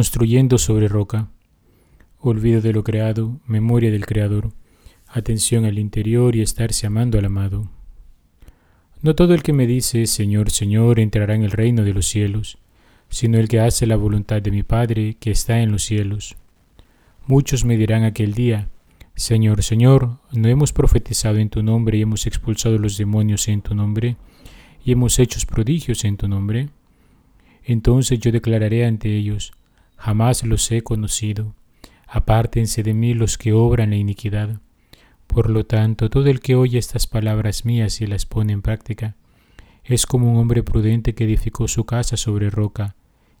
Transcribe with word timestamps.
construyendo 0.00 0.56
sobre 0.56 0.88
roca. 0.88 1.28
Olvido 2.20 2.62
de 2.62 2.72
lo 2.72 2.82
creado, 2.84 3.38
memoria 3.46 3.90
del 3.90 4.06
Creador, 4.06 4.50
atención 5.06 5.66
al 5.66 5.78
interior 5.78 6.34
y 6.36 6.40
estarse 6.40 6.86
amando 6.86 7.18
al 7.18 7.26
amado. 7.26 7.68
No 9.02 9.14
todo 9.14 9.34
el 9.34 9.42
que 9.42 9.52
me 9.52 9.66
dice, 9.66 10.06
Señor, 10.06 10.50
Señor, 10.50 11.00
entrará 11.00 11.34
en 11.34 11.42
el 11.42 11.50
reino 11.50 11.84
de 11.84 11.92
los 11.92 12.06
cielos, 12.06 12.56
sino 13.10 13.36
el 13.36 13.46
que 13.46 13.60
hace 13.60 13.86
la 13.86 13.96
voluntad 13.96 14.40
de 14.40 14.50
mi 14.50 14.62
Padre 14.62 15.18
que 15.20 15.32
está 15.32 15.60
en 15.60 15.70
los 15.70 15.84
cielos. 15.84 16.34
Muchos 17.26 17.66
me 17.66 17.76
dirán 17.76 18.04
aquel 18.04 18.32
día, 18.32 18.70
Señor, 19.16 19.62
Señor, 19.62 20.16
¿no 20.32 20.48
hemos 20.48 20.72
profetizado 20.72 21.36
en 21.36 21.50
tu 21.50 21.62
nombre 21.62 21.98
y 21.98 22.00
hemos 22.00 22.26
expulsado 22.26 22.78
los 22.78 22.96
demonios 22.96 23.48
en 23.48 23.60
tu 23.60 23.74
nombre 23.74 24.16
y 24.82 24.92
hemos 24.92 25.18
hecho 25.18 25.38
prodigios 25.46 26.06
en 26.06 26.16
tu 26.16 26.26
nombre? 26.26 26.70
Entonces 27.64 28.18
yo 28.18 28.32
declararé 28.32 28.86
ante 28.86 29.14
ellos, 29.14 29.52
jamás 30.00 30.44
los 30.44 30.72
he 30.72 30.82
conocido. 30.82 31.54
Apártense 32.08 32.82
de 32.82 32.94
mí 32.94 33.12
los 33.12 33.36
que 33.36 33.52
obran 33.52 33.90
la 33.90 33.96
iniquidad. 33.96 34.58
Por 35.26 35.50
lo 35.50 35.66
tanto, 35.66 36.08
todo 36.08 36.30
el 36.30 36.40
que 36.40 36.56
oye 36.56 36.78
estas 36.78 37.06
palabras 37.06 37.66
mías 37.66 38.00
y 38.00 38.06
las 38.06 38.24
pone 38.24 38.54
en 38.54 38.62
práctica, 38.62 39.14
es 39.84 40.06
como 40.06 40.32
un 40.32 40.38
hombre 40.38 40.62
prudente 40.62 41.14
que 41.14 41.24
edificó 41.24 41.68
su 41.68 41.84
casa 41.84 42.16
sobre 42.16 42.48
roca, 42.48 42.96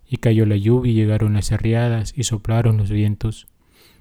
y 0.06 0.18
cayó 0.18 0.44
la 0.44 0.56
lluvia 0.56 0.92
y 0.92 0.94
llegaron 0.94 1.32
las 1.32 1.50
arriadas 1.50 2.12
y 2.14 2.24
soplaron 2.24 2.76
los 2.76 2.90
vientos, 2.90 3.48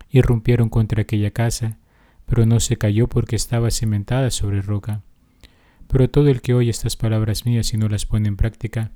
y 0.09 0.21
rompieron 0.21 0.67
contra 0.67 1.03
aquella 1.03 1.31
casa, 1.31 1.77
pero 2.25 2.45
no 2.45 2.59
se 2.59 2.77
cayó 2.77 3.07
porque 3.07 3.37
estaba 3.37 3.71
cimentada 3.71 4.31
sobre 4.31 4.61
roca. 4.61 5.01
Pero 5.87 6.09
todo 6.09 6.27
el 6.27 6.41
que 6.41 6.53
oye 6.53 6.71
estas 6.71 6.97
palabras 6.97 7.45
mías 7.45 7.73
y 7.73 7.77
no 7.77 7.87
las 7.87 8.05
pone 8.05 8.27
en 8.27 8.35
práctica, 8.35 8.91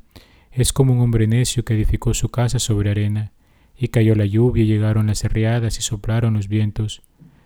es 0.52 0.73
como 0.73 0.94
un 0.94 1.00
hombre 1.00 1.27
necio 1.27 1.64
que 1.64 1.75
edificó 1.75 2.14
su 2.14 2.27
casa 2.30 2.59
sobre 2.59 2.92
arena, 2.92 3.31
y 3.77 3.88
cayó 3.89 4.16
la 4.16 4.25
lluvia 4.25 4.63
y 4.63 4.67
llegaron 4.67 5.07
las 5.07 5.25
arriadas 5.25 5.79
y 5.79 5.81
soplaron 5.81 6.33
los 6.35 6.47
vientos, 6.47 7.02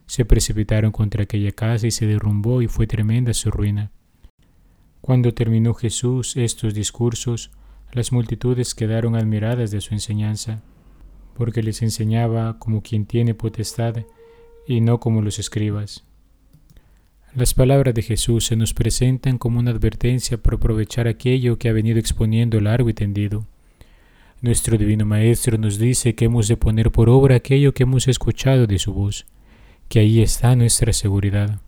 se 0.06 0.26
precipitaron 0.26 0.92
contra 0.92 1.24
aquella 1.24 1.52
casa 1.52 1.88
y 1.88 1.92
se 1.92 2.06
derrumbó 2.06 2.62
y 2.62 2.68
fue 2.68 2.88
tremenda 2.88 3.34
su 3.34 3.52
ruina. 3.52 3.92
Cuando 5.02 5.34
terminó 5.34 5.74
Jesús 5.74 6.36
estos 6.38 6.74
discursos, 6.74 7.52
las 7.92 8.12
multitudes 8.12 8.76
quedaron 8.76 9.16
admiradas 9.16 9.72
de 9.72 9.82
su 9.82 9.94
enseñanza, 9.94 10.64
porque 11.36 11.64
les 11.64 11.82
enseñaba 11.82 12.58
como 12.60 12.82
quien 12.82 13.06
tiene 13.06 13.34
potestad 13.34 13.98
y 14.68 14.82
no 14.82 15.00
como 15.00 15.22
los 15.22 15.40
escribas. 15.40 16.04
Las 17.36 17.54
palabras 17.54 17.94
de 17.94 18.02
Jesús 18.02 18.46
se 18.46 18.56
nos 18.56 18.74
presentan 18.74 19.38
como 19.38 19.60
una 19.60 19.72
advertencia 19.72 20.38
por 20.38 20.56
aprovechar 20.56 21.08
aquello 21.08 21.58
que 21.58 21.70
ha 21.70 21.74
venido 21.74 22.00
exponiendo 22.00 22.60
largo 22.60 22.90
y 22.90 22.94
tendido. 22.94 23.46
Nuestro 24.42 24.78
Divino 24.78 25.06
Maestro 25.06 25.58
nos 25.58 25.80
dice 25.80 26.16
que 26.16 26.26
hemos 26.26 26.48
de 26.48 26.58
poner 26.58 26.92
por 26.92 27.10
obra 27.10 27.36
aquello 27.36 27.74
que 27.74 27.84
hemos 27.84 28.08
escuchado 28.08 28.68
de 28.68 28.80
su 28.80 28.94
voz 28.94 29.26
que 29.88 30.00
ahí 30.00 30.22
está 30.22 30.56
nuestra 30.56 30.94
seguridad. 30.94 31.62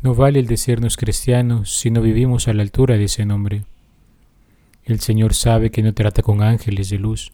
No 0.00 0.14
vale 0.14 0.38
el 0.38 0.46
decirnos 0.46 0.96
cristianos 0.96 1.76
si 1.76 1.90
no 1.90 2.00
vivimos 2.00 2.48
a 2.48 2.54
la 2.54 2.62
altura 2.62 2.96
de 2.96 3.04
ese 3.04 3.26
nombre. 3.26 3.64
El 4.84 5.00
Señor 5.00 5.34
sabe 5.34 5.70
que 5.70 5.82
no 5.82 5.94
trata 5.94 6.22
con 6.22 6.42
ángeles 6.42 6.88
de 6.90 6.98
luz, 6.98 7.32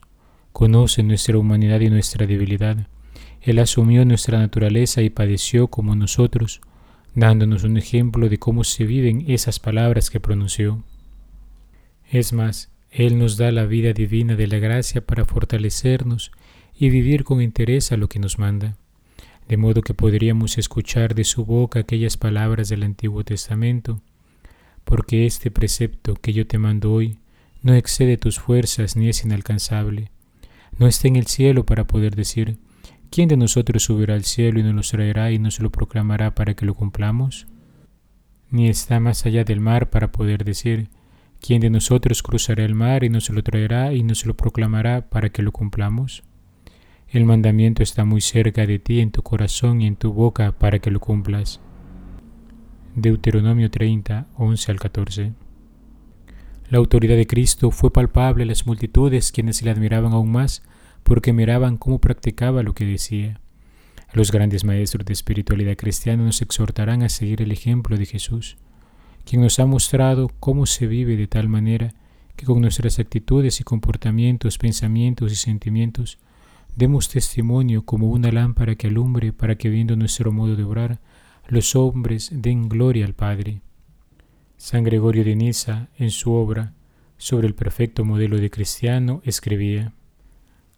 conoce 0.52 1.02
nuestra 1.02 1.38
humanidad 1.38 1.80
y 1.80 1.88
nuestra 1.88 2.26
debilidad. 2.26 2.88
Él 3.40 3.58
asumió 3.60 4.04
nuestra 4.04 4.38
naturaleza 4.38 5.00
y 5.00 5.10
padeció 5.10 5.68
como 5.68 5.94
nosotros, 5.94 6.60
dándonos 7.14 7.64
un 7.64 7.78
ejemplo 7.78 8.28
de 8.28 8.38
cómo 8.38 8.64
se 8.64 8.84
viven 8.84 9.24
esas 9.28 9.60
palabras 9.60 10.10
que 10.10 10.20
pronunció. 10.20 10.82
Es 12.10 12.32
más, 12.32 12.70
Él 12.90 13.18
nos 13.18 13.36
da 13.36 13.52
la 13.52 13.66
vida 13.66 13.92
divina 13.92 14.34
de 14.36 14.46
la 14.46 14.58
gracia 14.58 15.04
para 15.04 15.24
fortalecernos 15.24 16.32
y 16.74 16.90
vivir 16.90 17.24
con 17.24 17.42
interés 17.42 17.92
a 17.92 17.96
lo 17.96 18.08
que 18.08 18.18
nos 18.18 18.38
manda 18.38 18.76
de 19.48 19.56
modo 19.56 19.80
que 19.82 19.94
podríamos 19.94 20.58
escuchar 20.58 21.14
de 21.14 21.24
su 21.24 21.44
boca 21.44 21.80
aquellas 21.80 22.18
palabras 22.18 22.68
del 22.68 22.82
Antiguo 22.82 23.24
Testamento, 23.24 24.02
porque 24.84 25.24
este 25.24 25.50
precepto 25.50 26.14
que 26.14 26.34
yo 26.34 26.46
te 26.46 26.58
mando 26.58 26.92
hoy 26.92 27.18
no 27.62 27.74
excede 27.74 28.18
tus 28.18 28.38
fuerzas 28.38 28.94
ni 28.94 29.08
es 29.08 29.24
inalcanzable. 29.24 30.10
No 30.78 30.86
está 30.86 31.08
en 31.08 31.16
el 31.16 31.26
cielo 31.26 31.64
para 31.64 31.86
poder 31.86 32.14
decir, 32.14 32.58
¿quién 33.10 33.28
de 33.28 33.38
nosotros 33.38 33.84
subirá 33.84 34.14
al 34.14 34.24
cielo 34.24 34.60
y 34.60 34.62
nos 34.62 34.74
lo 34.74 34.82
traerá 34.82 35.32
y 35.32 35.38
nos 35.38 35.60
lo 35.60 35.70
proclamará 35.70 36.34
para 36.34 36.54
que 36.54 36.66
lo 36.66 36.74
cumplamos? 36.74 37.46
Ni 38.50 38.68
está 38.68 39.00
más 39.00 39.24
allá 39.24 39.44
del 39.44 39.60
mar 39.60 39.88
para 39.88 40.12
poder 40.12 40.44
decir, 40.44 40.88
¿quién 41.40 41.60
de 41.60 41.70
nosotros 41.70 42.22
cruzará 42.22 42.64
el 42.64 42.74
mar 42.74 43.04
y 43.04 43.08
nos 43.08 43.30
lo 43.30 43.42
traerá 43.42 43.92
y 43.92 44.02
nos 44.02 44.26
lo 44.26 44.34
proclamará 44.36 45.08
para 45.08 45.30
que 45.30 45.42
lo 45.42 45.52
cumplamos? 45.52 46.22
El 47.08 47.24
mandamiento 47.24 47.82
está 47.82 48.04
muy 48.04 48.20
cerca 48.20 48.66
de 48.66 48.78
ti 48.78 49.00
en 49.00 49.10
tu 49.10 49.22
corazón 49.22 49.80
y 49.80 49.86
en 49.86 49.96
tu 49.96 50.12
boca 50.12 50.52
para 50.52 50.78
que 50.78 50.90
lo 50.90 51.00
cumplas. 51.00 51.60
Deuteronomio 52.94 53.70
30, 53.70 54.26
11 54.36 54.72
al 54.72 54.78
14. 54.78 55.32
La 56.68 56.78
autoridad 56.78 57.16
de 57.16 57.26
Cristo 57.26 57.70
fue 57.70 57.90
palpable 57.92 58.42
a 58.42 58.46
las 58.46 58.66
multitudes 58.66 59.32
quienes 59.32 59.62
le 59.62 59.70
admiraban 59.70 60.12
aún 60.12 60.30
más 60.30 60.62
porque 61.02 61.32
miraban 61.32 61.78
cómo 61.78 61.98
practicaba 61.98 62.62
lo 62.62 62.74
que 62.74 62.84
decía. 62.84 63.40
Los 64.12 64.30
grandes 64.30 64.64
maestros 64.64 65.06
de 65.06 65.14
espiritualidad 65.14 65.76
cristiana 65.76 66.24
nos 66.24 66.42
exhortarán 66.42 67.02
a 67.02 67.08
seguir 67.08 67.40
el 67.40 67.52
ejemplo 67.52 67.96
de 67.96 68.04
Jesús, 68.04 68.58
quien 69.28 69.42
nos 69.42 69.58
ha 69.58 69.66
mostrado 69.66 70.30
cómo 70.40 70.66
se 70.66 70.86
vive 70.86 71.16
de 71.16 71.26
tal 71.26 71.48
manera 71.48 71.94
que 72.36 72.46
con 72.46 72.60
nuestras 72.60 72.98
actitudes 72.98 73.60
y 73.60 73.64
comportamientos, 73.64 74.56
pensamientos 74.58 75.32
y 75.32 75.36
sentimientos 75.36 76.18
Demos 76.78 77.08
testimonio 77.08 77.84
como 77.84 78.06
una 78.06 78.30
lámpara 78.30 78.76
que 78.76 78.86
alumbre 78.86 79.32
para 79.32 79.56
que 79.56 79.68
viendo 79.68 79.96
nuestro 79.96 80.30
modo 80.30 80.54
de 80.54 80.62
obrar, 80.62 81.00
los 81.48 81.74
hombres 81.74 82.30
den 82.32 82.68
gloria 82.68 83.04
al 83.04 83.14
Padre. 83.14 83.62
San 84.56 84.84
Gregorio 84.84 85.24
de 85.24 85.34
Niza, 85.34 85.88
en 85.98 86.12
su 86.12 86.32
obra 86.32 86.74
sobre 87.16 87.48
el 87.48 87.56
perfecto 87.56 88.04
modelo 88.04 88.38
de 88.38 88.48
cristiano, 88.48 89.22
escribía, 89.24 89.92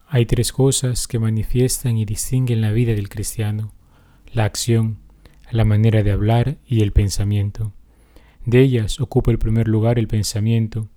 Hay 0.09 0.25
tres 0.25 0.55
cosas 0.55 1.07
que 1.07 1.19
manifiestan 1.19 1.99
y 1.99 2.07
distinguen 2.07 2.63
la 2.63 2.73
vida 2.73 2.95
del 2.95 3.11
cristiano, 3.11 3.75
la 4.33 4.47
acción, 4.47 4.97
la 5.51 5.67
manera 5.67 6.03
de 6.03 6.13
hablar 6.13 6.57
y 6.67 6.81
el 6.81 6.93
pensamiento. 6.93 7.75
De 8.45 8.61
ellas 8.61 9.01
ocupa 9.01 9.31
el 9.31 9.39
primer 9.39 9.69
lugar 9.69 9.99
el 9.99 10.09
pensamiento, 10.09 10.89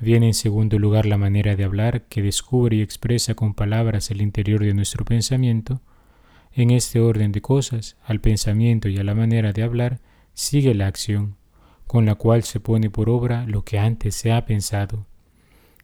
Viene 0.00 0.28
en 0.28 0.34
segundo 0.34 0.78
lugar 0.78 1.04
la 1.04 1.18
manera 1.18 1.56
de 1.56 1.64
hablar 1.64 2.04
que 2.04 2.22
descubre 2.22 2.76
y 2.76 2.80
expresa 2.80 3.34
con 3.34 3.52
palabras 3.52 4.10
el 4.10 4.22
interior 4.22 4.64
de 4.64 4.72
nuestro 4.72 5.04
pensamiento. 5.04 5.82
En 6.52 6.70
este 6.70 7.00
orden 7.00 7.32
de 7.32 7.42
cosas, 7.42 7.98
al 8.04 8.18
pensamiento 8.18 8.88
y 8.88 8.96
a 8.96 9.04
la 9.04 9.14
manera 9.14 9.52
de 9.52 9.62
hablar, 9.62 10.00
sigue 10.32 10.74
la 10.74 10.86
acción, 10.86 11.36
con 11.86 12.06
la 12.06 12.14
cual 12.14 12.44
se 12.44 12.60
pone 12.60 12.88
por 12.88 13.10
obra 13.10 13.44
lo 13.46 13.62
que 13.62 13.78
antes 13.78 14.14
se 14.14 14.32
ha 14.32 14.46
pensado. 14.46 15.06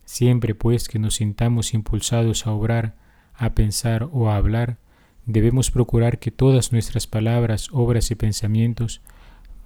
Siempre 0.06 0.54
pues 0.54 0.88
que 0.88 0.98
nos 0.98 1.16
sintamos 1.16 1.74
impulsados 1.74 2.46
a 2.46 2.52
obrar, 2.52 2.96
a 3.34 3.54
pensar 3.54 4.08
o 4.12 4.30
a 4.30 4.36
hablar, 4.36 4.78
debemos 5.26 5.70
procurar 5.70 6.18
que 6.18 6.30
todas 6.30 6.72
nuestras 6.72 7.06
palabras, 7.06 7.68
obras 7.70 8.10
y 8.10 8.14
pensamientos 8.14 9.02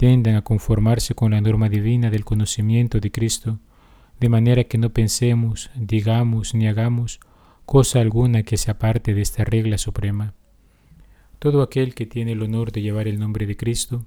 tendan 0.00 0.34
a 0.34 0.40
conformarse 0.40 1.14
con 1.14 1.32
la 1.32 1.42
norma 1.42 1.68
divina 1.68 2.08
del 2.08 2.24
conocimiento 2.24 3.00
de 3.00 3.10
Cristo, 3.10 3.58
de 4.18 4.30
manera 4.30 4.64
que 4.64 4.78
no 4.78 4.94
pensemos, 4.94 5.70
digamos 5.76 6.54
ni 6.54 6.68
hagamos 6.68 7.20
cosa 7.66 8.00
alguna 8.00 8.42
que 8.42 8.56
se 8.56 8.70
aparte 8.70 9.12
de 9.12 9.20
esta 9.20 9.44
regla 9.44 9.76
suprema. 9.76 10.32
Todo 11.38 11.60
aquel 11.60 11.94
que 11.94 12.06
tiene 12.06 12.32
el 12.32 12.42
honor 12.42 12.72
de 12.72 12.80
llevar 12.80 13.08
el 13.08 13.18
nombre 13.18 13.44
de 13.44 13.58
Cristo 13.58 14.06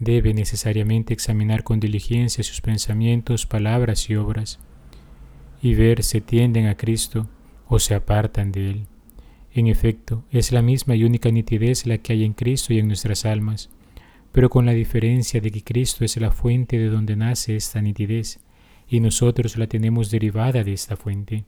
debe 0.00 0.34
necesariamente 0.34 1.14
examinar 1.14 1.62
con 1.62 1.78
diligencia 1.78 2.42
sus 2.42 2.60
pensamientos, 2.60 3.46
palabras 3.46 4.10
y 4.10 4.16
obras, 4.16 4.58
y 5.62 5.76
ver 5.76 6.02
si 6.02 6.20
tienden 6.20 6.66
a 6.66 6.76
Cristo 6.76 7.28
o 7.68 7.78
se 7.78 7.94
apartan 7.94 8.50
de 8.50 8.70
Él. 8.70 8.86
En 9.52 9.68
efecto, 9.68 10.24
es 10.32 10.50
la 10.50 10.62
misma 10.62 10.96
y 10.96 11.04
única 11.04 11.30
nitidez 11.30 11.86
la 11.86 11.98
que 11.98 12.14
hay 12.14 12.24
en 12.24 12.32
Cristo 12.32 12.74
y 12.74 12.80
en 12.80 12.88
nuestras 12.88 13.24
almas, 13.24 13.70
pero 14.32 14.50
con 14.50 14.66
la 14.66 14.72
diferencia 14.72 15.40
de 15.40 15.50
que 15.50 15.62
Cristo 15.62 16.04
es 16.04 16.16
la 16.16 16.30
fuente 16.30 16.78
de 16.78 16.88
donde 16.88 17.16
nace 17.16 17.56
esta 17.56 17.80
nitidez, 17.80 18.40
y 18.88 19.00
nosotros 19.00 19.56
la 19.56 19.66
tenemos 19.66 20.10
derivada 20.10 20.64
de 20.64 20.72
esta 20.72 20.96
fuente. 20.96 21.44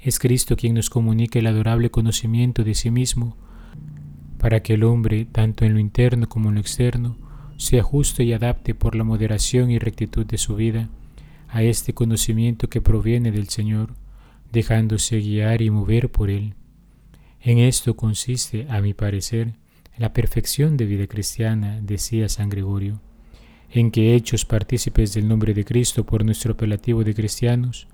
Es 0.00 0.18
Cristo 0.18 0.56
quien 0.56 0.74
nos 0.74 0.90
comunica 0.90 1.38
el 1.38 1.46
adorable 1.46 1.90
conocimiento 1.90 2.64
de 2.64 2.74
sí 2.74 2.90
mismo, 2.90 3.36
para 4.38 4.62
que 4.62 4.74
el 4.74 4.84
hombre, 4.84 5.26
tanto 5.26 5.64
en 5.64 5.74
lo 5.74 5.80
interno 5.80 6.28
como 6.28 6.48
en 6.48 6.54
lo 6.54 6.60
externo, 6.60 7.16
se 7.56 7.80
ajuste 7.80 8.22
y 8.22 8.32
adapte 8.32 8.74
por 8.74 8.94
la 8.94 9.02
moderación 9.02 9.70
y 9.70 9.78
rectitud 9.78 10.24
de 10.24 10.38
su 10.38 10.54
vida 10.54 10.88
a 11.48 11.62
este 11.62 11.92
conocimiento 11.92 12.68
que 12.68 12.80
proviene 12.80 13.32
del 13.32 13.48
Señor, 13.48 13.94
dejándose 14.52 15.18
guiar 15.18 15.60
y 15.60 15.70
mover 15.70 16.10
por 16.10 16.30
Él. 16.30 16.54
En 17.40 17.58
esto 17.58 17.96
consiste, 17.96 18.66
a 18.70 18.80
mi 18.80 18.94
parecer, 18.94 19.54
la 19.98 20.12
perfección 20.12 20.76
de 20.76 20.86
vida 20.86 21.06
cristiana, 21.06 21.80
decía 21.82 22.28
San 22.28 22.48
Gregorio 22.48 23.00
en 23.70 23.90
que 23.90 24.14
hechos 24.14 24.44
partícipes 24.44 25.12
del 25.14 25.28
nombre 25.28 25.54
de 25.54 25.64
Cristo 25.64 26.04
por 26.04 26.24
nuestro 26.24 26.52
apelativo 26.52 27.04
de 27.04 27.14
cristianos, 27.14 27.86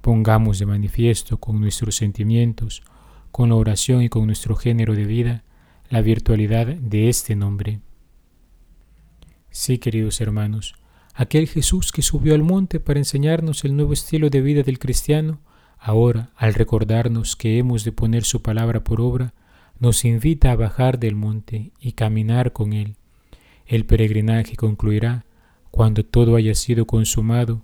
pongamos 0.00 0.58
de 0.58 0.66
manifiesto 0.66 1.38
con 1.38 1.60
nuestros 1.60 1.96
sentimientos, 1.96 2.82
con 3.30 3.50
la 3.50 3.54
oración 3.56 4.02
y 4.02 4.08
con 4.08 4.26
nuestro 4.26 4.56
género 4.56 4.94
de 4.94 5.04
vida 5.04 5.44
la 5.90 6.00
virtualidad 6.00 6.66
de 6.66 7.08
este 7.08 7.36
nombre. 7.36 7.80
Sí, 9.50 9.78
queridos 9.78 10.20
hermanos, 10.20 10.74
aquel 11.14 11.48
Jesús 11.48 11.92
que 11.92 12.02
subió 12.02 12.34
al 12.34 12.42
monte 12.42 12.80
para 12.80 13.00
enseñarnos 13.00 13.64
el 13.64 13.76
nuevo 13.76 13.92
estilo 13.92 14.30
de 14.30 14.40
vida 14.40 14.62
del 14.62 14.78
cristiano, 14.78 15.40
ahora, 15.78 16.30
al 16.36 16.54
recordarnos 16.54 17.36
que 17.36 17.58
hemos 17.58 17.84
de 17.84 17.92
poner 17.92 18.24
su 18.24 18.40
palabra 18.40 18.84
por 18.84 19.00
obra, 19.00 19.34
nos 19.80 20.04
invita 20.04 20.52
a 20.52 20.56
bajar 20.56 20.98
del 20.98 21.16
monte 21.16 21.72
y 21.80 21.92
caminar 21.92 22.52
con 22.52 22.74
Él. 22.74 22.96
El 23.66 23.86
peregrinaje 23.86 24.54
concluirá 24.54 25.24
cuando 25.70 26.04
todo 26.04 26.36
haya 26.36 26.54
sido 26.54 26.86
consumado 26.86 27.62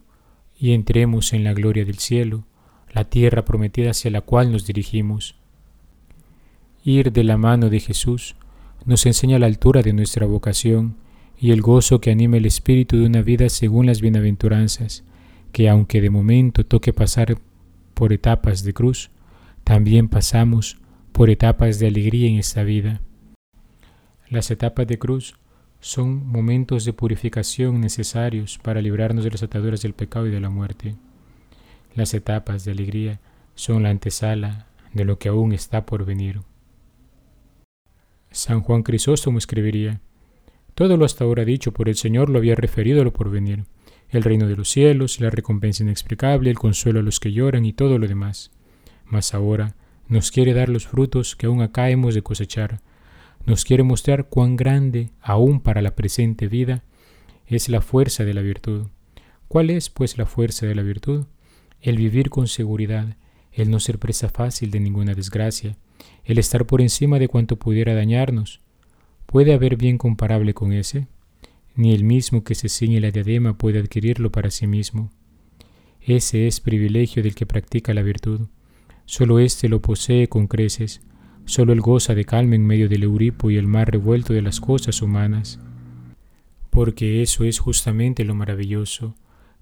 y 0.58 0.72
entremos 0.72 1.34
en 1.34 1.44
la 1.44 1.52
gloria 1.52 1.84
del 1.84 1.98
cielo, 1.98 2.44
la 2.92 3.04
tierra 3.04 3.44
prometida 3.44 3.90
hacia 3.90 4.10
la 4.10 4.22
cual 4.22 4.50
nos 4.50 4.66
dirigimos. 4.66 5.36
Ir 6.82 7.12
de 7.12 7.24
la 7.24 7.36
mano 7.36 7.68
de 7.68 7.80
Jesús 7.80 8.36
nos 8.86 9.04
enseña 9.04 9.38
la 9.38 9.46
altura 9.46 9.82
de 9.82 9.92
nuestra 9.92 10.26
vocación 10.26 10.96
y 11.38 11.50
el 11.50 11.60
gozo 11.60 12.00
que 12.00 12.10
anima 12.10 12.38
el 12.38 12.46
espíritu 12.46 12.96
de 12.96 13.06
una 13.06 13.20
vida 13.20 13.50
según 13.50 13.84
las 13.84 14.00
bienaventuranzas, 14.00 15.04
que 15.52 15.68
aunque 15.68 16.00
de 16.00 16.08
momento 16.08 16.64
toque 16.64 16.94
pasar 16.94 17.38
por 17.92 18.14
etapas 18.14 18.62
de 18.62 18.72
cruz, 18.72 19.10
también 19.64 20.08
pasamos 20.08 20.78
por 21.16 21.30
etapas 21.30 21.78
de 21.78 21.86
alegría 21.86 22.28
en 22.28 22.36
esta 22.36 22.62
vida. 22.62 23.00
Las 24.28 24.50
etapas 24.50 24.86
de 24.86 24.98
cruz 24.98 25.34
son 25.80 26.26
momentos 26.26 26.84
de 26.84 26.92
purificación 26.92 27.80
necesarios 27.80 28.58
para 28.58 28.82
librarnos 28.82 29.24
de 29.24 29.30
las 29.30 29.42
ataduras 29.42 29.80
del 29.80 29.94
pecado 29.94 30.26
y 30.26 30.30
de 30.30 30.40
la 30.40 30.50
muerte. 30.50 30.94
Las 31.94 32.12
etapas 32.12 32.66
de 32.66 32.72
alegría 32.72 33.18
son 33.54 33.84
la 33.84 33.88
antesala 33.88 34.66
de 34.92 35.06
lo 35.06 35.18
que 35.18 35.30
aún 35.30 35.54
está 35.54 35.86
por 35.86 36.04
venir. 36.04 36.42
San 38.30 38.60
Juan 38.60 38.82
Crisóstomo 38.82 39.38
escribiría, 39.38 40.02
todo 40.74 40.98
lo 40.98 41.06
hasta 41.06 41.24
ahora 41.24 41.46
dicho 41.46 41.72
por 41.72 41.88
el 41.88 41.96
Señor 41.96 42.28
lo 42.28 42.36
había 42.36 42.56
referido 42.56 43.00
a 43.00 43.04
lo 43.04 43.14
porvenir, 43.14 43.64
el 44.10 44.22
reino 44.22 44.48
de 44.48 44.56
los 44.56 44.68
cielos, 44.68 45.18
la 45.18 45.30
recompensa 45.30 45.82
inexplicable, 45.82 46.50
el 46.50 46.58
consuelo 46.58 47.00
a 47.00 47.02
los 47.02 47.20
que 47.20 47.32
lloran 47.32 47.64
y 47.64 47.72
todo 47.72 47.98
lo 47.98 48.06
demás. 48.06 48.50
Mas 49.06 49.32
ahora 49.32 49.76
nos 50.08 50.30
quiere 50.30 50.54
dar 50.54 50.68
los 50.68 50.86
frutos 50.86 51.36
que 51.36 51.46
aún 51.46 51.62
acá 51.62 51.90
hemos 51.90 52.14
de 52.14 52.22
cosechar, 52.22 52.80
nos 53.46 53.64
quiere 53.64 53.84
mostrar 53.84 54.28
cuán 54.28 54.56
grande, 54.56 55.10
aún 55.20 55.60
para 55.60 55.80
la 55.80 55.94
presente 55.94 56.48
vida, 56.48 56.82
es 57.46 57.68
la 57.68 57.80
fuerza 57.80 58.24
de 58.24 58.34
la 58.34 58.42
virtud. 58.42 58.88
¿Cuál 59.46 59.70
es, 59.70 59.88
pues, 59.88 60.18
la 60.18 60.26
fuerza 60.26 60.66
de 60.66 60.74
la 60.74 60.82
virtud? 60.82 61.26
El 61.80 61.96
vivir 61.96 62.28
con 62.28 62.48
seguridad, 62.48 63.16
el 63.52 63.70
no 63.70 63.78
ser 63.78 64.00
presa 64.00 64.28
fácil 64.28 64.72
de 64.72 64.80
ninguna 64.80 65.14
desgracia, 65.14 65.76
el 66.24 66.38
estar 66.38 66.66
por 66.66 66.80
encima 66.80 67.20
de 67.20 67.28
cuanto 67.28 67.56
pudiera 67.56 67.94
dañarnos. 67.94 68.60
¿Puede 69.26 69.54
haber 69.54 69.76
bien 69.76 69.96
comparable 69.96 70.52
con 70.52 70.72
ese? 70.72 71.06
Ni 71.76 71.94
el 71.94 72.02
mismo 72.02 72.42
que 72.42 72.56
se 72.56 72.68
ciñe 72.68 73.00
la 73.00 73.12
diadema 73.12 73.56
puede 73.56 73.78
adquirirlo 73.78 74.32
para 74.32 74.50
sí 74.50 74.66
mismo. 74.66 75.12
Ese 76.00 76.48
es 76.48 76.60
privilegio 76.60 77.22
del 77.22 77.34
que 77.34 77.46
practica 77.46 77.94
la 77.94 78.02
virtud. 78.02 78.48
Solo 79.06 79.38
éste 79.38 79.68
lo 79.68 79.80
posee 79.80 80.28
con 80.28 80.46
creces, 80.46 81.00
Solo 81.46 81.72
él 81.72 81.80
goza 81.80 82.16
de 82.16 82.24
calma 82.24 82.56
en 82.56 82.66
medio 82.66 82.88
del 82.88 83.04
Euripo 83.04 83.52
y 83.52 83.56
el 83.56 83.68
mar 83.68 83.88
revuelto 83.88 84.32
de 84.32 84.42
las 84.42 84.60
cosas 84.60 85.00
humanas. 85.00 85.60
Porque 86.70 87.22
eso 87.22 87.44
es 87.44 87.60
justamente 87.60 88.24
lo 88.24 88.34
maravilloso, 88.34 89.14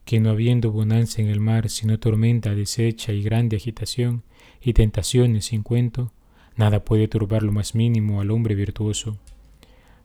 que 0.06 0.18
no 0.18 0.30
habiendo 0.30 0.72
bonanza 0.72 1.20
en 1.20 1.28
el 1.28 1.40
mar, 1.40 1.68
sino 1.68 1.98
tormenta 1.98 2.54
deshecha 2.54 3.12
y 3.12 3.22
grande 3.22 3.56
agitación, 3.56 4.22
y 4.62 4.72
tentaciones 4.72 5.44
sin 5.44 5.62
cuento, 5.62 6.10
nada 6.56 6.84
puede 6.84 7.06
turbar 7.06 7.42
lo 7.42 7.52
más 7.52 7.74
mínimo 7.74 8.22
al 8.22 8.30
hombre 8.30 8.54
virtuoso. 8.54 9.18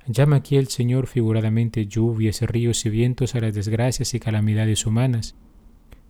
Llama 0.06 0.36
aquí 0.36 0.58
el 0.58 0.68
Señor 0.68 1.08
figuradamente 1.08 1.86
lluvias, 1.86 2.42
ríos 2.42 2.86
y 2.86 2.90
vientos 2.90 3.36
a 3.36 3.40
las 3.40 3.56
desgracias 3.56 4.14
y 4.14 4.20
calamidades 4.20 4.86
humanas, 4.86 5.36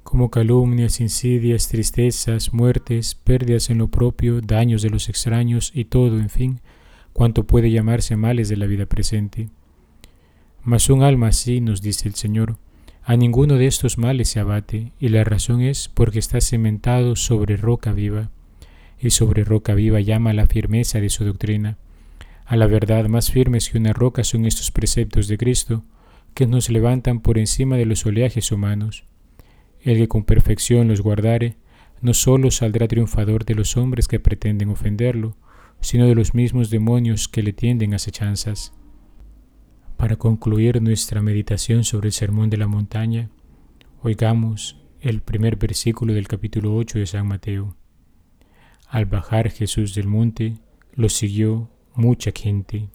como 0.10 0.32
calumnias, 0.32 1.02
insidias, 1.02 1.68
tristezas, 1.68 2.52
muertes, 2.52 3.14
pérdidas 3.14 3.70
en 3.70 3.78
lo 3.78 3.90
propio, 3.90 4.42
daños 4.42 4.82
de 4.82 4.90
los 4.90 5.08
extraños 5.08 5.72
y 5.76 5.86
todo, 5.86 6.18
en 6.20 6.32
fin, 6.32 6.62
cuanto 7.14 7.46
puede 7.46 7.70
llamarse 7.70 8.16
males 8.16 8.50
de 8.50 8.58
la 8.58 8.66
vida 8.66 8.88
presente. 8.88 9.50
Mas 10.64 10.90
un 10.90 11.04
alma 11.04 11.28
así, 11.28 11.62
nos 11.62 11.84
dice 11.84 12.08
el 12.08 12.16
Señor, 12.16 12.58
a 13.04 13.16
ninguno 13.18 13.58
de 13.58 13.68
estos 13.68 14.00
males 14.00 14.30
se 14.30 14.40
abate, 14.40 14.94
y 15.00 15.10
la 15.10 15.24
razón 15.24 15.62
es 15.62 15.90
porque 15.90 16.18
está 16.18 16.42
cementado 16.42 17.16
sobre 17.16 17.56
roca 17.56 17.94
viva, 17.94 18.32
y 19.00 19.12
sobre 19.12 19.44
roca 19.44 19.76
viva 19.76 20.00
llama 20.00 20.34
la 20.34 20.48
firmeza 20.48 21.00
de 21.00 21.10
su 21.10 21.24
doctrina. 21.24 21.78
A 22.48 22.56
la 22.56 22.66
verdad, 22.66 23.08
más 23.10 23.30
firmes 23.30 23.70
que 23.70 23.78
una 23.78 23.94
roca 23.94 24.24
son 24.24 24.46
estos 24.46 24.72
preceptos 24.72 25.28
de 25.28 25.38
Cristo, 25.38 25.84
que 26.34 26.48
nos 26.48 26.72
levantan 26.72 27.20
por 27.20 27.38
encima 27.38 27.78
de 27.78 27.86
los 27.86 28.08
oleajes 28.08 28.52
humanos. 28.52 29.04
El 29.82 29.98
que 29.98 30.08
con 30.08 30.24
perfección 30.24 30.88
los 30.88 31.02
guardare, 31.02 31.58
no 32.02 32.14
sólo 32.14 32.52
saldrá 32.52 32.88
triunfador 32.88 33.46
de 33.46 33.56
los 33.56 33.78
hombres 33.78 34.08
que 34.08 34.20
pretenden 34.20 34.70
ofenderlo, 34.70 35.36
sino 35.82 36.08
de 36.08 36.16
los 36.16 36.34
mismos 36.34 36.70
demonios 36.70 37.28
que 37.28 37.44
le 37.44 37.54
tienden 37.54 37.94
acechanzas. 37.94 38.74
Para 39.98 40.16
concluir 40.16 40.82
nuestra 40.82 41.22
meditación 41.22 41.84
sobre 41.84 42.08
el 42.08 42.14
Sermón 42.14 42.50
de 42.50 42.58
la 42.58 42.68
Montaña, 42.68 43.30
oigamos 44.02 44.78
el 45.02 45.22
primer 45.22 45.56
versículo 45.56 46.14
del 46.14 46.28
capítulo 46.28 46.76
8 46.76 47.00
de 47.00 47.06
San 47.06 47.28
Mateo. 47.28 47.76
Al 48.88 49.06
bajar 49.06 49.50
Jesús 49.50 49.94
del 49.96 50.08
monte, 50.08 50.56
lo 50.94 51.10
siguió 51.10 51.70
mucha 51.96 52.32
gente. 52.34 52.90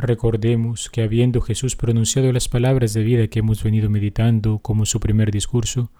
Recordemos 0.00 0.90
que 0.90 1.02
habiendo 1.02 1.40
Jesús 1.40 1.74
pronunciado 1.74 2.32
las 2.32 2.48
palabras 2.48 2.92
de 2.92 3.02
vida 3.02 3.26
que 3.26 3.40
hemos 3.40 3.64
venido 3.64 3.90
meditando 3.90 4.60
como 4.60 4.86
su 4.86 5.00
primer 5.00 5.32
discurso, 5.32 5.90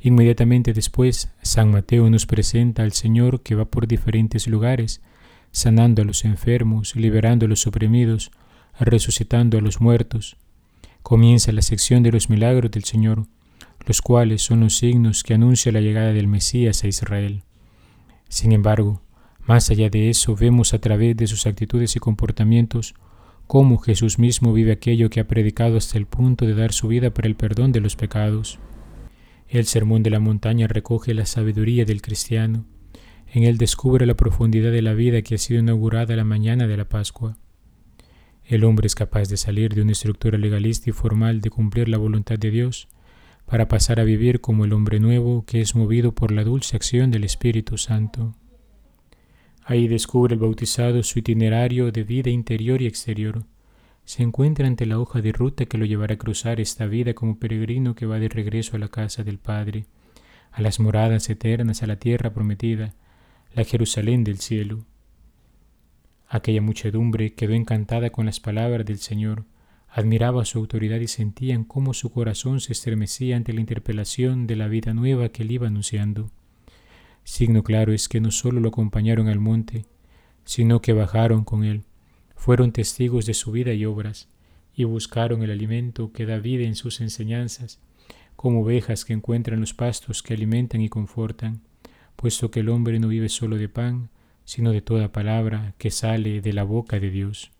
inmediatamente 0.00 0.72
después 0.72 1.30
San 1.40 1.70
Mateo 1.70 2.10
nos 2.10 2.26
presenta 2.26 2.82
al 2.82 2.90
Señor 2.90 3.44
que 3.44 3.54
va 3.54 3.66
por 3.66 3.86
diferentes 3.86 4.48
lugares, 4.48 5.02
sanando 5.52 6.02
a 6.02 6.04
los 6.04 6.24
enfermos, 6.24 6.96
liberando 6.96 7.46
a 7.46 7.48
los 7.48 7.64
oprimidos, 7.68 8.32
resucitando 8.80 9.56
a 9.56 9.60
los 9.60 9.80
muertos. 9.80 10.36
Comienza 11.04 11.52
la 11.52 11.62
sección 11.62 12.02
de 12.02 12.10
los 12.10 12.28
milagros 12.28 12.72
del 12.72 12.82
Señor, 12.82 13.28
los 13.86 14.02
cuales 14.02 14.42
son 14.42 14.62
los 14.62 14.78
signos 14.78 15.22
que 15.22 15.34
anuncia 15.34 15.70
la 15.70 15.80
llegada 15.80 16.12
del 16.12 16.26
Mesías 16.26 16.82
a 16.82 16.88
Israel. 16.88 17.44
Sin 18.28 18.50
embargo, 18.50 19.00
más 19.46 19.70
allá 19.70 19.90
de 19.90 20.10
eso, 20.10 20.34
vemos 20.34 20.74
a 20.74 20.80
través 20.80 21.16
de 21.16 21.28
sus 21.28 21.46
actitudes 21.46 21.94
y 21.94 22.00
comportamientos 22.00 22.96
cómo 23.46 23.78
Jesús 23.78 24.18
mismo 24.18 24.52
vive 24.52 24.72
aquello 24.72 25.10
que 25.10 25.20
ha 25.20 25.28
predicado 25.28 25.76
hasta 25.76 25.98
el 25.98 26.06
punto 26.06 26.46
de 26.46 26.54
dar 26.54 26.72
su 26.72 26.88
vida 26.88 27.12
para 27.12 27.28
el 27.28 27.36
perdón 27.36 27.72
de 27.72 27.80
los 27.80 27.96
pecados. 27.96 28.58
El 29.48 29.66
Sermón 29.66 30.02
de 30.02 30.10
la 30.10 30.20
Montaña 30.20 30.66
recoge 30.66 31.14
la 31.14 31.26
sabiduría 31.26 31.84
del 31.84 32.02
cristiano. 32.02 32.64
En 33.32 33.44
él 33.44 33.58
descubre 33.58 34.06
la 34.06 34.14
profundidad 34.14 34.72
de 34.72 34.82
la 34.82 34.94
vida 34.94 35.22
que 35.22 35.34
ha 35.34 35.38
sido 35.38 35.60
inaugurada 35.60 36.16
la 36.16 36.24
mañana 36.24 36.66
de 36.66 36.76
la 36.76 36.88
Pascua. 36.88 37.36
El 38.44 38.64
hombre 38.64 38.86
es 38.86 38.94
capaz 38.94 39.28
de 39.28 39.36
salir 39.36 39.74
de 39.74 39.82
una 39.82 39.92
estructura 39.92 40.38
legalista 40.38 40.90
y 40.90 40.92
formal 40.92 41.40
de 41.40 41.50
cumplir 41.50 41.88
la 41.88 41.98
voluntad 41.98 42.38
de 42.38 42.50
Dios 42.50 42.88
para 43.46 43.68
pasar 43.68 44.00
a 44.00 44.04
vivir 44.04 44.40
como 44.40 44.64
el 44.64 44.72
hombre 44.72 45.00
nuevo 45.00 45.44
que 45.46 45.60
es 45.60 45.74
movido 45.74 46.14
por 46.14 46.30
la 46.30 46.44
dulce 46.44 46.76
acción 46.76 47.10
del 47.10 47.24
Espíritu 47.24 47.78
Santo. 47.78 48.34
Ahí 49.66 49.88
descubre 49.88 50.34
el 50.34 50.40
bautizado 50.40 51.02
su 51.02 51.20
itinerario 51.20 51.90
de 51.90 52.04
vida 52.04 52.28
interior 52.28 52.82
y 52.82 52.86
exterior. 52.86 53.44
Se 54.04 54.22
encuentra 54.22 54.66
ante 54.66 54.84
la 54.84 54.98
hoja 54.98 55.22
de 55.22 55.32
ruta 55.32 55.64
que 55.64 55.78
lo 55.78 55.86
llevará 55.86 56.14
a 56.14 56.18
cruzar 56.18 56.60
esta 56.60 56.84
vida 56.84 57.14
como 57.14 57.38
peregrino 57.38 57.94
que 57.94 58.04
va 58.04 58.18
de 58.18 58.28
regreso 58.28 58.76
a 58.76 58.78
la 58.78 58.88
casa 58.88 59.24
del 59.24 59.38
Padre, 59.38 59.86
a 60.52 60.60
las 60.60 60.80
moradas 60.80 61.30
eternas, 61.30 61.82
a 61.82 61.86
la 61.86 61.96
tierra 61.96 62.34
prometida, 62.34 62.94
la 63.54 63.64
Jerusalén 63.64 64.22
del 64.22 64.38
cielo. 64.38 64.84
Aquella 66.28 66.60
muchedumbre 66.60 67.32
quedó 67.32 67.54
encantada 67.54 68.10
con 68.10 68.26
las 68.26 68.40
palabras 68.40 68.84
del 68.84 68.98
Señor, 68.98 69.46
admiraba 69.88 70.44
su 70.44 70.58
autoridad 70.58 71.00
y 71.00 71.08
sentían 71.08 71.64
cómo 71.64 71.94
su 71.94 72.10
corazón 72.10 72.60
se 72.60 72.72
estremecía 72.72 73.36
ante 73.36 73.54
la 73.54 73.60
interpelación 73.60 74.46
de 74.46 74.56
la 74.56 74.68
vida 74.68 74.92
nueva 74.92 75.30
que 75.30 75.42
él 75.42 75.52
iba 75.52 75.68
anunciando. 75.68 76.30
Signo 77.24 77.64
claro 77.64 77.92
es 77.92 78.08
que 78.08 78.20
no 78.20 78.30
solo 78.30 78.60
lo 78.60 78.68
acompañaron 78.68 79.28
al 79.28 79.40
monte, 79.40 79.86
sino 80.44 80.80
que 80.80 80.92
bajaron 80.92 81.44
con 81.44 81.64
él, 81.64 81.84
fueron 82.36 82.72
testigos 82.72 83.26
de 83.26 83.34
su 83.34 83.50
vida 83.50 83.72
y 83.72 83.86
obras, 83.86 84.28
y 84.74 84.84
buscaron 84.84 85.42
el 85.42 85.50
alimento 85.50 86.12
que 86.12 86.26
da 86.26 86.38
vida 86.38 86.64
en 86.64 86.76
sus 86.76 87.00
enseñanzas, 87.00 87.80
como 88.36 88.60
ovejas 88.60 89.04
que 89.04 89.14
encuentran 89.14 89.60
los 89.60 89.72
pastos 89.72 90.22
que 90.22 90.34
alimentan 90.34 90.82
y 90.82 90.88
confortan, 90.88 91.62
puesto 92.16 92.50
que 92.50 92.60
el 92.60 92.68
hombre 92.68 92.98
no 92.98 93.08
vive 93.08 93.28
solo 93.28 93.56
de 93.56 93.68
pan, 93.68 94.10
sino 94.44 94.72
de 94.72 94.82
toda 94.82 95.12
palabra 95.12 95.74
que 95.78 95.90
sale 95.90 96.42
de 96.42 96.52
la 96.52 96.64
boca 96.64 97.00
de 97.00 97.10
Dios. 97.10 97.52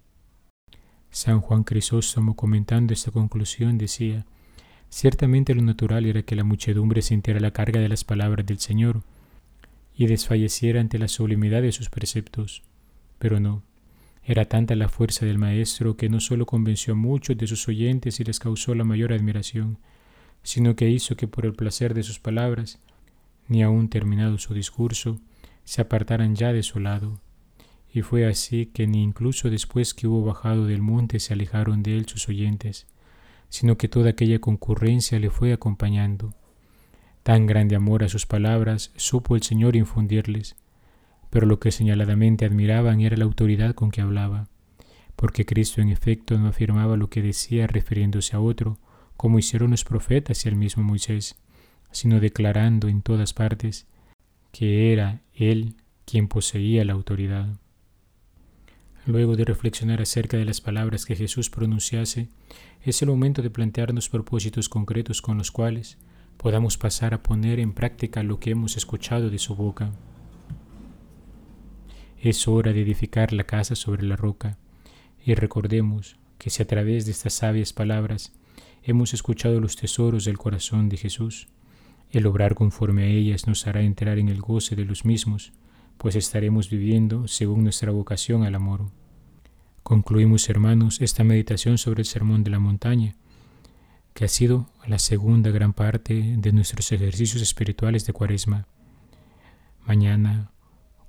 San 1.10 1.40
Juan 1.40 1.64
Crisóstomo 1.64 2.36
comentando 2.36 2.92
esta 2.92 3.10
conclusión 3.10 3.78
decía, 3.78 4.26
Ciertamente 4.90 5.54
lo 5.54 5.62
natural 5.62 6.06
era 6.06 6.22
que 6.22 6.36
la 6.36 6.44
muchedumbre 6.44 7.02
sintiera 7.02 7.40
la 7.40 7.52
carga 7.52 7.80
de 7.80 7.88
las 7.88 8.04
palabras 8.04 8.46
del 8.46 8.58
Señor 8.58 9.02
y 9.96 10.06
desfalleciera 10.06 10.80
ante 10.80 10.98
la 10.98 11.08
sublimidad 11.08 11.62
de 11.62 11.72
sus 11.72 11.90
preceptos. 11.90 12.62
Pero 13.18 13.40
no, 13.40 13.62
era 14.24 14.46
tanta 14.46 14.74
la 14.74 14.88
fuerza 14.88 15.26
del 15.26 15.38
Maestro 15.38 15.96
que 15.96 16.08
no 16.08 16.18
solo 16.18 16.46
convenció 16.46 16.94
a 16.94 16.96
muchos 16.96 17.36
de 17.36 17.46
sus 17.46 17.68
oyentes 17.68 18.20
y 18.20 18.24
les 18.24 18.38
causó 18.38 18.74
la 18.74 18.84
mayor 18.84 19.12
admiración, 19.12 19.78
sino 20.42 20.76
que 20.76 20.88
hizo 20.88 21.16
que 21.16 21.28
por 21.28 21.44
el 21.44 21.54
placer 21.54 21.94
de 21.94 22.02
sus 22.02 22.18
palabras, 22.18 22.78
ni 23.48 23.62
aun 23.62 23.88
terminado 23.88 24.38
su 24.38 24.54
discurso, 24.54 25.20
se 25.64 25.82
apartaran 25.82 26.34
ya 26.34 26.52
de 26.52 26.62
su 26.62 26.80
lado. 26.80 27.20
Y 27.92 28.02
fue 28.02 28.26
así 28.26 28.66
que 28.66 28.86
ni 28.86 29.02
incluso 29.02 29.50
después 29.50 29.94
que 29.94 30.06
hubo 30.06 30.24
bajado 30.24 30.66
del 30.66 30.82
monte 30.82 31.20
se 31.20 31.34
alejaron 31.34 31.82
de 31.82 31.96
él 31.96 32.06
sus 32.06 32.28
oyentes, 32.28 32.86
sino 33.50 33.76
que 33.76 33.88
toda 33.88 34.10
aquella 34.10 34.40
concurrencia 34.40 35.18
le 35.20 35.30
fue 35.30 35.52
acompañando. 35.52 36.34
Tan 37.24 37.46
grande 37.46 37.74
amor 37.74 38.04
a 38.04 38.10
sus 38.10 38.26
palabras 38.26 38.92
supo 38.96 39.34
el 39.34 39.42
Señor 39.42 39.76
infundirles, 39.76 40.56
pero 41.30 41.46
lo 41.46 41.58
que 41.58 41.72
señaladamente 41.72 42.44
admiraban 42.44 43.00
era 43.00 43.16
la 43.16 43.24
autoridad 43.24 43.74
con 43.74 43.90
que 43.90 44.02
hablaba, 44.02 44.46
porque 45.16 45.46
Cristo 45.46 45.80
en 45.80 45.88
efecto 45.88 46.38
no 46.38 46.48
afirmaba 46.48 46.98
lo 46.98 47.08
que 47.08 47.22
decía 47.22 47.66
refiriéndose 47.66 48.36
a 48.36 48.40
otro, 48.40 48.78
como 49.16 49.38
hicieron 49.38 49.70
los 49.70 49.84
profetas 49.84 50.44
y 50.44 50.50
el 50.50 50.56
mismo 50.56 50.82
Moisés, 50.82 51.36
sino 51.90 52.20
declarando 52.20 52.88
en 52.88 53.00
todas 53.00 53.32
partes 53.32 53.86
que 54.52 54.92
era 54.92 55.22
Él 55.32 55.76
quien 56.04 56.28
poseía 56.28 56.84
la 56.84 56.92
autoridad. 56.92 57.56
Luego 59.06 59.34
de 59.34 59.46
reflexionar 59.46 60.02
acerca 60.02 60.36
de 60.36 60.44
las 60.44 60.60
palabras 60.60 61.06
que 61.06 61.16
Jesús 61.16 61.48
pronunciase, 61.48 62.28
es 62.82 63.00
el 63.00 63.08
momento 63.08 63.40
de 63.40 63.48
plantearnos 63.48 64.10
propósitos 64.10 64.68
concretos 64.68 65.22
con 65.22 65.38
los 65.38 65.50
cuales 65.50 65.96
podamos 66.36 66.76
pasar 66.76 67.14
a 67.14 67.22
poner 67.22 67.60
en 67.60 67.72
práctica 67.72 68.22
lo 68.22 68.38
que 68.40 68.50
hemos 68.50 68.76
escuchado 68.76 69.30
de 69.30 69.38
su 69.38 69.54
boca. 69.54 69.92
Es 72.20 72.48
hora 72.48 72.72
de 72.72 72.82
edificar 72.82 73.32
la 73.32 73.44
casa 73.44 73.74
sobre 73.74 74.02
la 74.02 74.16
roca, 74.16 74.58
y 75.24 75.34
recordemos 75.34 76.16
que 76.38 76.50
si 76.50 76.62
a 76.62 76.66
través 76.66 77.06
de 77.06 77.12
estas 77.12 77.34
sabias 77.34 77.72
palabras 77.72 78.32
hemos 78.82 79.14
escuchado 79.14 79.60
los 79.60 79.76
tesoros 79.76 80.24
del 80.24 80.38
corazón 80.38 80.88
de 80.88 80.96
Jesús, 80.98 81.48
el 82.10 82.26
obrar 82.26 82.54
conforme 82.54 83.04
a 83.04 83.06
ellas 83.06 83.46
nos 83.46 83.66
hará 83.66 83.82
entrar 83.82 84.18
en 84.18 84.28
el 84.28 84.40
goce 84.40 84.76
de 84.76 84.84
los 84.84 85.04
mismos, 85.04 85.52
pues 85.98 86.16
estaremos 86.16 86.70
viviendo 86.70 87.28
según 87.28 87.64
nuestra 87.64 87.90
vocación 87.90 88.44
al 88.44 88.54
amor. 88.54 88.90
Concluimos, 89.82 90.48
hermanos, 90.48 91.00
esta 91.00 91.24
meditación 91.24 91.78
sobre 91.78 92.02
el 92.02 92.06
Sermón 92.06 92.44
de 92.44 92.50
la 92.50 92.58
Montaña, 92.58 93.16
que 94.14 94.24
ha 94.24 94.28
sido 94.28 94.70
la 94.86 95.00
segunda 95.00 95.50
gran 95.50 95.72
parte 95.72 96.36
de 96.38 96.52
nuestros 96.52 96.90
ejercicios 96.92 97.42
espirituales 97.42 98.06
de 98.06 98.12
Cuaresma. 98.12 98.68
Mañana, 99.84 100.52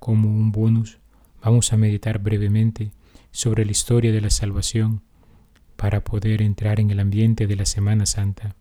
como 0.00 0.28
un 0.28 0.50
bonus, 0.50 0.98
vamos 1.42 1.72
a 1.72 1.76
meditar 1.76 2.18
brevemente 2.18 2.90
sobre 3.30 3.64
la 3.64 3.70
historia 3.70 4.12
de 4.12 4.20
la 4.20 4.30
salvación 4.30 5.02
para 5.76 6.02
poder 6.02 6.42
entrar 6.42 6.80
en 6.80 6.90
el 6.90 6.98
ambiente 6.98 7.46
de 7.46 7.54
la 7.54 7.64
Semana 7.64 8.06
Santa. 8.06 8.56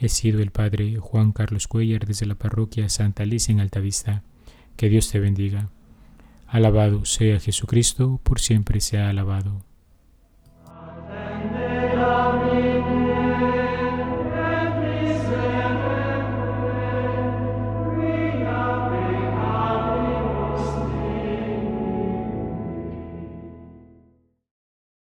He 0.00 0.08
sido 0.08 0.40
el 0.40 0.50
Padre 0.50 0.96
Juan 0.96 1.32
Carlos 1.32 1.68
Cuellar 1.68 2.06
desde 2.06 2.26
la 2.26 2.34
parroquia 2.34 2.88
Santa 2.88 3.22
Alicia 3.22 3.52
en 3.52 3.60
Altavista. 3.60 4.22
Que 4.76 4.88
Dios 4.88 5.10
te 5.10 5.18
bendiga. 5.20 5.70
Alabado 6.46 7.04
sea 7.04 7.40
Jesucristo, 7.40 8.20
por 8.22 8.40
siempre 8.40 8.80
sea 8.80 9.10
alabado. 9.10 9.67